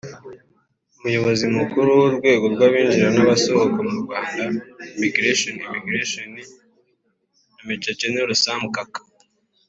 Umuyobozi 0.97 1.45
mukuru 1.57 1.89
w’urwego 1.99 2.45
rw’abinjira 2.53 3.09
n’abasohoka 3.13 3.79
mu 3.89 3.95
Rwanda(Emmigration 4.03 5.55
&immigration) 5.65 6.29
na 7.55 7.61
Maj 7.67 7.83
General 8.01 8.33
Sam 8.43 8.61
Kaka 8.75 9.01